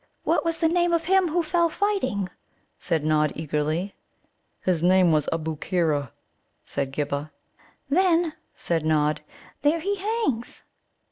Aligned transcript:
"What 0.23 0.43
was 0.43 0.57
the 0.57 0.67
name 0.67 0.93
of 0.93 1.05
him 1.05 1.27
who 1.27 1.43
fell 1.43 1.69
fighting?" 1.69 2.31
said 2.79 3.03
Nod 3.03 3.31
eagerly. 3.35 3.93
"His 4.61 4.81
name 4.81 5.11
was 5.11 5.29
Ubbookeera," 5.31 6.09
said 6.65 6.91
Ghibba. 6.91 7.29
"Then," 7.87 8.33
said 8.55 8.83
Nod, 8.83 9.21
"there 9.61 9.79
he 9.79 9.97
hangs." 9.97 10.63